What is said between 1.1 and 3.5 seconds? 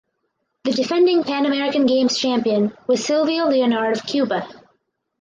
Pan American Games champion was Silvio